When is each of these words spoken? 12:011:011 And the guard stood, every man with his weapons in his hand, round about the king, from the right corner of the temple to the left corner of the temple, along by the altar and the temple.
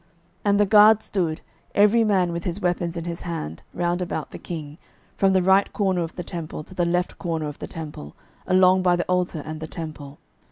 12:011:011 0.01 0.09
And 0.45 0.59
the 0.59 0.65
guard 0.65 1.03
stood, 1.03 1.41
every 1.75 2.03
man 2.03 2.31
with 2.31 2.43
his 2.43 2.59
weapons 2.59 2.97
in 2.97 3.05
his 3.05 3.21
hand, 3.21 3.61
round 3.71 4.01
about 4.01 4.31
the 4.31 4.39
king, 4.39 4.79
from 5.15 5.31
the 5.33 5.43
right 5.43 5.71
corner 5.73 6.01
of 6.01 6.15
the 6.15 6.23
temple 6.23 6.63
to 6.63 6.73
the 6.73 6.85
left 6.85 7.19
corner 7.19 7.47
of 7.47 7.59
the 7.59 7.67
temple, 7.67 8.15
along 8.47 8.81
by 8.81 8.95
the 8.95 9.05
altar 9.05 9.43
and 9.45 9.59
the 9.59 9.67
temple. 9.67 10.17